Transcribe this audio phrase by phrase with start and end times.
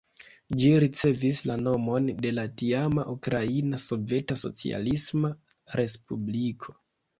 [0.61, 5.35] Ĝi ricevis la nomon de la tiama Ukraina Soveta Socialisma
[5.81, 6.79] Respubliko.